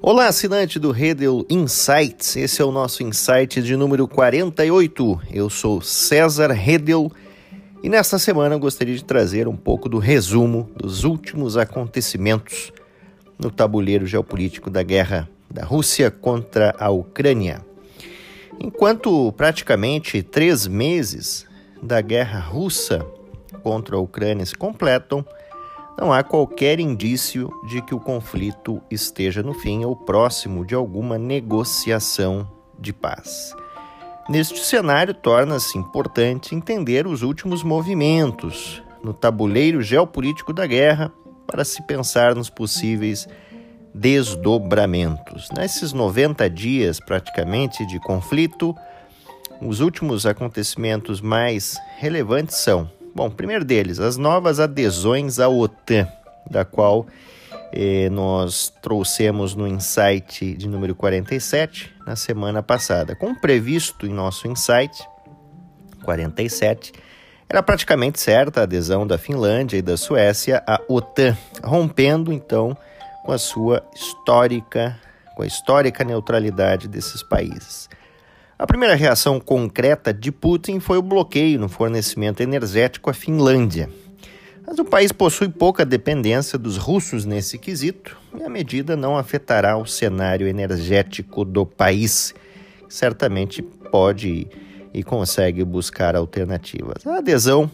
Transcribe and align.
Olá, 0.00 0.28
assinante 0.28 0.78
do 0.78 0.92
Redel 0.92 1.44
Insights. 1.50 2.36
Esse 2.36 2.62
é 2.62 2.64
o 2.64 2.70
nosso 2.70 3.02
insight 3.02 3.60
de 3.60 3.76
número 3.76 4.06
48. 4.06 5.20
Eu 5.32 5.50
sou 5.50 5.80
César 5.80 6.52
Redel 6.52 7.10
e 7.82 7.88
nesta 7.88 8.16
semana 8.16 8.54
eu 8.54 8.60
gostaria 8.60 8.94
de 8.94 9.04
trazer 9.04 9.48
um 9.48 9.56
pouco 9.56 9.88
do 9.88 9.98
resumo 9.98 10.70
dos 10.76 11.02
últimos 11.02 11.56
acontecimentos 11.56 12.72
no 13.36 13.50
tabuleiro 13.50 14.06
geopolítico 14.06 14.70
da 14.70 14.84
guerra 14.84 15.28
da 15.50 15.64
Rússia 15.64 16.12
contra 16.12 16.76
a 16.78 16.88
Ucrânia. 16.90 17.60
Enquanto 18.60 19.32
praticamente 19.32 20.22
três 20.22 20.68
meses 20.68 21.44
da 21.82 22.00
guerra 22.00 22.38
russa 22.38 23.04
contra 23.64 23.96
a 23.96 24.00
Ucrânia 24.00 24.46
se 24.46 24.54
completam, 24.54 25.26
não 25.98 26.12
há 26.12 26.22
qualquer 26.22 26.78
indício 26.78 27.50
de 27.66 27.82
que 27.82 27.94
o 27.94 27.98
conflito 27.98 28.80
esteja 28.88 29.42
no 29.42 29.52
fim 29.52 29.84
ou 29.84 29.96
próximo 29.96 30.64
de 30.64 30.74
alguma 30.74 31.18
negociação 31.18 32.48
de 32.78 32.92
paz. 32.92 33.52
Neste 34.28 34.60
cenário, 34.60 35.12
torna-se 35.12 35.76
importante 35.76 36.54
entender 36.54 37.06
os 37.06 37.22
últimos 37.22 37.64
movimentos 37.64 38.82
no 39.02 39.12
tabuleiro 39.12 39.82
geopolítico 39.82 40.52
da 40.52 40.66
guerra 40.66 41.12
para 41.46 41.64
se 41.64 41.82
pensar 41.86 42.34
nos 42.34 42.50
possíveis 42.50 43.26
desdobramentos. 43.92 45.48
Nesses 45.56 45.92
90 45.92 46.48
dias 46.48 47.00
praticamente 47.00 47.84
de 47.86 47.98
conflito, 47.98 48.76
os 49.60 49.80
últimos 49.80 50.26
acontecimentos 50.26 51.20
mais 51.20 51.76
relevantes 51.96 52.56
são 52.58 52.88
Bom, 53.18 53.28
primeiro 53.28 53.64
deles, 53.64 53.98
as 53.98 54.16
novas 54.16 54.60
adesões 54.60 55.40
à 55.40 55.48
OTAN, 55.48 56.06
da 56.48 56.64
qual 56.64 57.04
eh, 57.72 58.08
nós 58.10 58.72
trouxemos 58.80 59.56
no 59.56 59.66
insight 59.66 60.54
de 60.54 60.68
número 60.68 60.94
47 60.94 61.92
na 62.06 62.14
semana 62.14 62.62
passada. 62.62 63.16
Como 63.16 63.34
previsto 63.40 64.06
em 64.06 64.10
nosso 64.10 64.46
insight 64.46 64.96
47, 66.04 66.92
era 67.48 67.60
praticamente 67.60 68.20
certa 68.20 68.60
a 68.60 68.62
adesão 68.62 69.04
da 69.04 69.18
Finlândia 69.18 69.78
e 69.78 69.82
da 69.82 69.96
Suécia 69.96 70.62
à 70.64 70.80
OTAN, 70.88 71.36
rompendo 71.64 72.32
então 72.32 72.78
com 73.24 73.32
a 73.32 73.38
sua 73.38 73.84
histórica, 73.96 74.96
com 75.34 75.42
a 75.42 75.46
histórica 75.46 76.04
neutralidade 76.04 76.86
desses 76.86 77.20
países. 77.24 77.88
A 78.58 78.66
primeira 78.66 78.96
reação 78.96 79.38
concreta 79.38 80.12
de 80.12 80.32
Putin 80.32 80.80
foi 80.80 80.98
o 80.98 81.02
bloqueio 81.02 81.60
no 81.60 81.68
fornecimento 81.68 82.42
energético 82.42 83.08
à 83.08 83.14
Finlândia. 83.14 83.88
Mas 84.66 84.80
o 84.80 84.84
país 84.84 85.12
possui 85.12 85.48
pouca 85.48 85.86
dependência 85.86 86.58
dos 86.58 86.76
russos 86.76 87.24
nesse 87.24 87.56
quesito 87.56 88.18
e 88.36 88.42
a 88.42 88.48
medida 88.48 88.96
não 88.96 89.16
afetará 89.16 89.78
o 89.78 89.86
cenário 89.86 90.48
energético 90.48 91.44
do 91.44 91.64
país. 91.64 92.34
Certamente 92.88 93.62
pode 93.62 94.48
e 94.92 95.04
consegue 95.04 95.62
buscar 95.62 96.16
alternativas. 96.16 97.06
A 97.06 97.18
adesão 97.18 97.70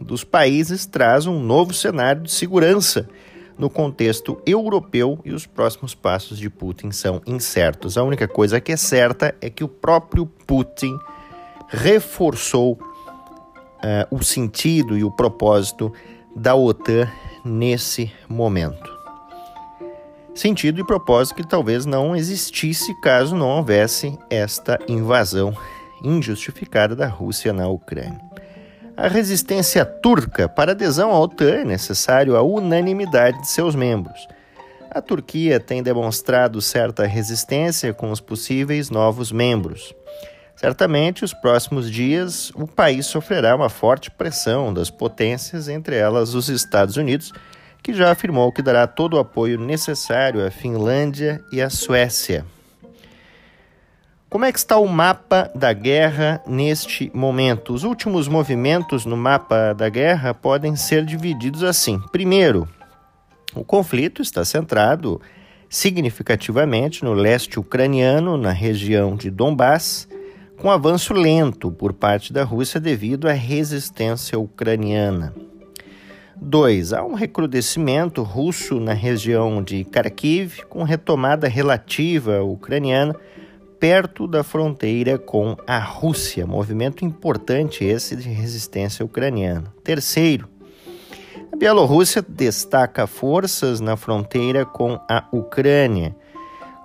dos 0.00 0.24
países 0.24 0.84
traz 0.84 1.26
um 1.26 1.38
novo 1.38 1.72
cenário 1.72 2.22
de 2.22 2.32
segurança 2.32 3.08
no 3.58 3.70
contexto 3.70 4.40
europeu 4.46 5.18
e 5.24 5.32
os 5.32 5.46
próximos 5.46 5.94
passos 5.94 6.38
de 6.38 6.50
Putin 6.50 6.90
são 6.90 7.22
incertos. 7.26 7.96
A 7.96 8.02
única 8.02 8.26
coisa 8.26 8.60
que 8.60 8.72
é 8.72 8.76
certa 8.76 9.34
é 9.40 9.48
que 9.48 9.64
o 9.64 9.68
próprio 9.68 10.26
Putin 10.26 10.98
reforçou 11.68 12.72
uh, 12.72 12.78
o 14.10 14.22
sentido 14.22 14.96
e 14.96 15.04
o 15.04 15.10
propósito 15.10 15.92
da 16.34 16.54
OTAN 16.54 17.08
nesse 17.44 18.12
momento. 18.28 18.92
Sentido 20.34 20.80
e 20.80 20.84
propósito 20.84 21.36
que 21.36 21.46
talvez 21.46 21.86
não 21.86 22.16
existisse 22.16 22.92
caso 23.00 23.36
não 23.36 23.48
houvesse 23.48 24.18
esta 24.28 24.80
invasão 24.88 25.56
injustificada 26.02 26.96
da 26.96 27.06
Rússia 27.06 27.52
na 27.52 27.68
Ucrânia 27.68 28.33
a 28.96 29.08
resistência 29.08 29.84
turca 29.84 30.48
para 30.48 30.72
adesão 30.72 31.10
à 31.10 31.18
OTAN 31.18 31.60
é 31.60 31.64
necessário 31.64 32.36
a 32.36 32.42
unanimidade 32.42 33.40
de 33.40 33.48
seus 33.48 33.74
membros. 33.74 34.28
A 34.90 35.00
Turquia 35.00 35.58
tem 35.58 35.82
demonstrado 35.82 36.60
certa 36.60 37.04
resistência 37.04 37.92
com 37.92 38.12
os 38.12 38.20
possíveis 38.20 38.90
novos 38.90 39.32
membros. 39.32 39.92
Certamente, 40.54 41.24
os 41.24 41.34
próximos 41.34 41.90
dias, 41.90 42.52
o 42.54 42.66
país 42.66 43.06
sofrerá 43.06 43.56
uma 43.56 43.68
forte 43.68 44.10
pressão 44.10 44.72
das 44.72 44.90
potências, 44.90 45.68
entre 45.68 45.96
elas 45.96 46.32
os 46.34 46.48
Estados 46.48 46.96
Unidos, 46.96 47.32
que 47.82 47.92
já 47.92 48.12
afirmou 48.12 48.52
que 48.52 48.62
dará 48.62 48.86
todo 48.86 49.14
o 49.14 49.18
apoio 49.18 49.58
necessário 49.58 50.46
à 50.46 50.50
Finlândia 50.50 51.42
e 51.50 51.60
à 51.60 51.68
Suécia. 51.68 52.44
Como 54.34 54.44
é 54.44 54.50
que 54.50 54.58
está 54.58 54.76
o 54.78 54.88
mapa 54.88 55.48
da 55.54 55.72
guerra 55.72 56.42
neste 56.44 57.08
momento? 57.14 57.72
Os 57.72 57.84
últimos 57.84 58.26
movimentos 58.26 59.06
no 59.06 59.16
mapa 59.16 59.72
da 59.72 59.88
guerra 59.88 60.34
podem 60.34 60.74
ser 60.74 61.04
divididos 61.04 61.62
assim. 61.62 62.00
Primeiro, 62.10 62.68
o 63.54 63.62
conflito 63.62 64.20
está 64.20 64.44
centrado 64.44 65.20
significativamente 65.70 67.04
no 67.04 67.12
leste 67.12 67.60
ucraniano, 67.60 68.36
na 68.36 68.50
região 68.50 69.14
de 69.14 69.30
Donbass, 69.30 70.08
com 70.60 70.68
avanço 70.68 71.14
lento 71.14 71.70
por 71.70 71.92
parte 71.92 72.32
da 72.32 72.42
Rússia 72.42 72.80
devido 72.80 73.28
à 73.28 73.32
resistência 73.32 74.36
ucraniana. 74.36 75.32
2. 76.34 76.92
Há 76.92 77.04
um 77.04 77.14
recrudescimento 77.14 78.24
russo 78.24 78.80
na 78.80 78.94
região 78.94 79.62
de 79.62 79.84
Kharkiv, 79.84 80.64
com 80.68 80.82
retomada 80.82 81.46
relativa 81.46 82.42
ucraniana 82.42 83.14
perto 83.86 84.26
da 84.26 84.42
fronteira 84.42 85.18
com 85.18 85.58
a 85.66 85.78
Rússia, 85.78 86.46
movimento 86.46 87.04
importante 87.04 87.84
esse 87.84 88.16
de 88.16 88.30
resistência 88.30 89.04
ucraniana. 89.04 89.74
Terceiro, 89.84 90.48
a 91.52 91.54
Bielorrússia 91.54 92.24
destaca 92.26 93.06
forças 93.06 93.80
na 93.80 93.94
fronteira 93.94 94.64
com 94.64 94.98
a 95.06 95.28
Ucrânia. 95.30 96.16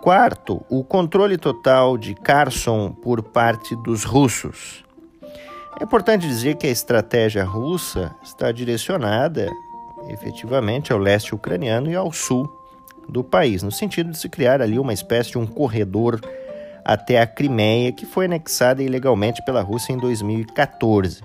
Quarto, 0.00 0.64
o 0.70 0.82
controle 0.82 1.36
total 1.36 1.98
de 1.98 2.14
Kherson 2.14 2.92
por 2.92 3.22
parte 3.22 3.76
dos 3.76 4.02
russos. 4.02 4.82
É 5.78 5.84
importante 5.84 6.26
dizer 6.26 6.56
que 6.56 6.66
a 6.66 6.70
estratégia 6.70 7.44
russa 7.44 8.16
está 8.24 8.50
direcionada 8.50 9.50
efetivamente 10.08 10.94
ao 10.94 10.98
leste 10.98 11.34
ucraniano 11.34 11.90
e 11.90 11.94
ao 11.94 12.10
sul 12.10 12.50
do 13.06 13.22
país, 13.22 13.62
no 13.62 13.70
sentido 13.70 14.12
de 14.12 14.18
se 14.18 14.30
criar 14.30 14.62
ali 14.62 14.78
uma 14.78 14.94
espécie 14.94 15.32
de 15.32 15.38
um 15.38 15.46
corredor 15.46 16.18
até 16.86 17.20
a 17.20 17.26
Crimeia, 17.26 17.90
que 17.90 18.06
foi 18.06 18.26
anexada 18.26 18.80
ilegalmente 18.80 19.44
pela 19.44 19.60
Rússia 19.60 19.92
em 19.92 19.98
2014. 19.98 21.20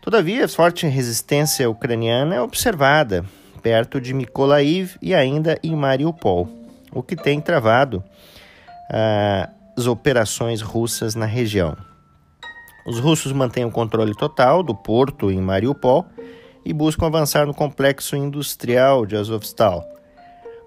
Todavia, 0.00 0.48
forte 0.48 0.86
resistência 0.86 1.68
ucraniana 1.68 2.36
é 2.36 2.40
observada 2.40 3.22
perto 3.62 4.00
de 4.00 4.14
Mykolaiv 4.14 4.96
e 5.02 5.14
ainda 5.14 5.58
em 5.62 5.76
Mariupol, 5.76 6.48
o 6.90 7.02
que 7.02 7.14
tem 7.14 7.38
travado 7.38 8.02
ah, 8.90 9.50
as 9.76 9.86
operações 9.86 10.62
russas 10.62 11.14
na 11.14 11.26
região. 11.26 11.76
Os 12.86 12.98
russos 12.98 13.32
mantêm 13.32 13.66
o 13.66 13.70
controle 13.70 14.14
total 14.14 14.62
do 14.62 14.74
porto 14.74 15.30
em 15.30 15.40
Mariupol 15.40 16.06
e 16.64 16.72
buscam 16.72 17.06
avançar 17.06 17.44
no 17.44 17.52
complexo 17.52 18.16
industrial 18.16 19.04
de 19.04 19.16
Azovstal, 19.16 19.84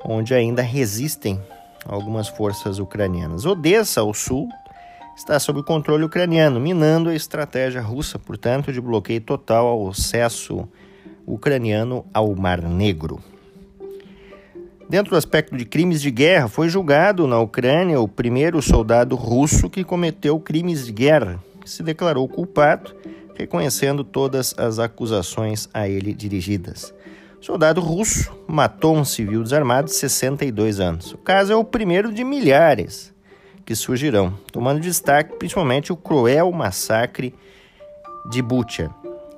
onde 0.06 0.36
ainda 0.36 0.62
resistem 0.62 1.42
algumas 1.86 2.28
forças 2.28 2.80
ucranianas. 2.80 3.46
Odessa, 3.46 4.02
ao 4.02 4.14
sul, 4.14 4.48
está 5.16 5.40
sob 5.40 5.64
controle 5.64 6.04
ucraniano, 6.04 6.60
minando 6.60 7.10
a 7.10 7.16
estratégia 7.16 7.82
russa, 7.82 8.18
portanto, 8.18 8.72
de 8.72 8.80
bloqueio 8.80 9.22
total 9.22 9.68
ao 9.68 9.90
acesso 9.90 10.68
ucraniano 11.26 12.06
ao 12.14 12.34
Mar 12.36 12.62
Negro. 12.62 13.22
Dentro 14.90 15.12
do 15.12 15.18
aspecto 15.18 15.56
de 15.56 15.66
crimes 15.66 16.02
de 16.02 16.10
guerra, 16.10 16.48
foi 16.48 16.68
julgado 16.68 17.28
na 17.28 17.40
Ucrânia 17.40 18.02
o 18.02 18.08
primeiro 18.08 18.60
soldado 18.60 19.16
russo 19.16 19.70
que 19.70 19.84
cometeu 19.84 20.40
crimes 20.40 20.88
de 20.88 20.92
guerra, 20.92 21.40
que 21.62 21.70
se 21.70 21.84
declarou 21.84 22.28
culpado, 22.28 22.96
reconhecendo 23.36 24.04
todas 24.04 24.56
as 24.58 24.80
acusações 24.80 25.70
a 25.72 25.88
ele 25.88 26.12
dirigidas. 26.12 26.92
Soldado 27.42 27.80
russo 27.80 28.32
matou 28.48 28.96
um 28.96 29.06
civil 29.06 29.42
desarmado 29.42 29.88
de 29.88 29.96
62 29.96 30.80
anos. 30.80 31.14
O 31.14 31.18
caso 31.18 31.54
é 31.54 31.56
o 31.56 31.64
primeiro 31.64 32.12
de 32.14 32.24
milhares 32.24 33.14
que 33.66 33.76
surgirão, 33.76 34.34
tomando 34.52 34.82
destaque 34.82 35.38
principalmente 35.38 35.94
o 35.94 35.96
cruel 35.96 36.52
massacre 36.52 37.34
de 38.30 38.42
Bucha 38.42 38.90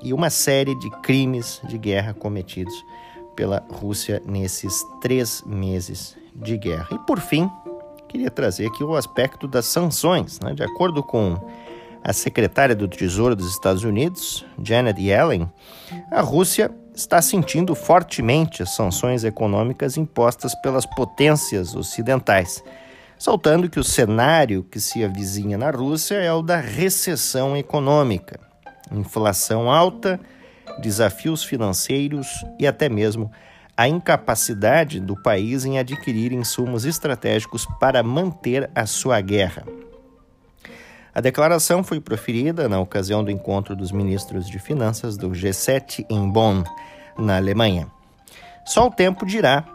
e 0.02 0.14
uma 0.14 0.30
série 0.30 0.74
de 0.80 0.90
crimes 1.02 1.62
de 1.68 1.78
guerra 1.78 2.14
cometidos 2.14 2.74
pela 3.36 3.64
Rússia 3.70 4.22
nesses 4.26 4.84
três 5.00 5.44
meses 5.46 6.18
de 6.34 6.58
guerra. 6.58 6.88
E 6.92 7.00
por 7.00 7.20
fim, 7.20 7.50
queria 8.08 8.32
trazer 8.32 8.68
aqui 8.68 8.84
o 8.84 8.96
aspecto 8.96 9.48
das 9.48 9.66
sanções. 9.66 10.40
Né? 10.40 10.54
De 10.54 10.64
acordo 10.64 11.04
com 11.04 11.38
a 12.04 12.14
secretária 12.14 12.76
do 12.76 12.88
Tesouro 12.88 13.36
dos 13.36 13.52
Estados 13.52 13.84
Unidos, 13.84 14.44
Janet 14.62 15.00
Yellen, 15.00 15.52
a 16.10 16.22
Rússia 16.22 16.74
está 16.94 17.22
sentindo 17.22 17.74
fortemente 17.74 18.62
as 18.62 18.76
sanções 18.76 19.24
econômicas 19.24 19.98
impostas 19.98 20.54
pelas 20.62 20.86
potências 20.86 21.76
ocidentais, 21.76 22.64
saltando 23.18 23.70
que 23.70 23.80
o 23.80 23.84
cenário 23.84 24.64
que 24.64 24.80
se 24.80 25.04
avizinha 25.04 25.58
na 25.58 25.72
Rússia 25.72 26.16
é 26.16 26.32
o 26.34 26.42
da 26.42 26.58
recessão 26.58 27.56
econômica, 27.56 28.40
inflação 28.92 29.72
alta, 29.72 30.20
desafios 30.82 31.44
financeiros 31.44 32.28
e 32.60 32.68
até 32.68 32.90
mesmo 32.90 33.32
a 33.76 33.88
incapacidade 33.88 35.00
do 35.00 35.16
país 35.16 35.66
em 35.66 35.80
adquirir 35.80 36.32
insumos 36.34 36.86
estratégicos 36.86 37.66
para 37.80 38.04
manter 38.04 38.70
a 38.76 38.86
sua 38.86 39.20
guerra. 39.22 39.64
A 41.14 41.20
declaração 41.20 41.84
foi 41.84 42.00
proferida 42.00 42.70
na 42.70 42.80
ocasião 42.80 43.22
do 43.22 43.30
encontro 43.30 43.76
dos 43.76 43.92
ministros 43.92 44.48
de 44.48 44.58
Finanças 44.60 45.18
do 45.18 45.30
G7 45.32 46.06
em 46.10 46.30
Bonn, 46.30 46.64
na 47.18 47.36
Alemanha. 47.36 47.88
Só 48.66 48.88
o 48.88 48.92
tempo 48.92 49.26
dirá 49.26 49.66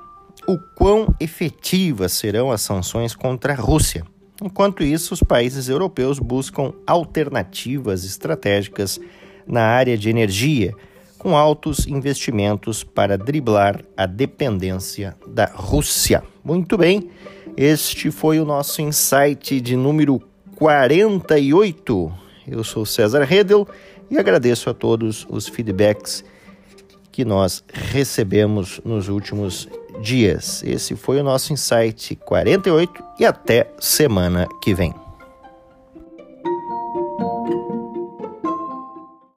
o 0.49 0.57
quão 0.75 1.15
efetivas 1.21 2.13
serão 2.13 2.51
as 2.51 2.63
sanções 2.63 3.15
contra 3.15 3.53
a 3.53 3.57
Rússia. 3.57 4.03
Enquanto 4.43 4.83
isso, 4.83 5.13
os 5.13 5.23
países 5.23 5.69
europeus 5.69 6.19
buscam 6.19 6.73
alternativas 6.87 8.05
estratégicas 8.05 8.99
na 9.47 9.63
área 9.63 9.97
de 9.97 10.09
energia, 10.09 10.73
com 11.19 11.37
altos 11.37 11.87
investimentos 11.87 12.83
para 12.83 13.19
driblar 13.19 13.83
a 13.95 14.07
dependência 14.07 15.15
da 15.27 15.47
Rússia. 15.47 16.23
Muito 16.43 16.79
bem, 16.79 17.11
este 17.57 18.11
foi 18.11 18.41
o 18.41 18.45
nosso 18.45 18.81
insight 18.81 19.61
de 19.61 19.77
número 19.77 20.23
48. 20.57 22.13
Eu 22.49 22.65
sou 22.65 22.85
César 22.85 23.23
Redel 23.25 23.69
e 24.11 24.19
agradeço 24.19 24.69
a 24.71 24.75
todos 24.75 25.27
os 25.29 25.47
feedbacks 25.47 26.25
que 27.13 27.25
nós 27.25 27.63
recebemos 27.73 28.81
nos 28.85 29.09
últimos 29.09 29.69
dias. 30.03 30.63
Esse 30.65 30.97
foi 30.97 31.21
o 31.21 31.25
nosso 31.25 31.53
Insight 31.53 32.17
48 32.17 33.05
e 33.19 33.25
até 33.25 33.71
semana 33.79 34.49
que 34.63 34.75
vem. 34.75 35.06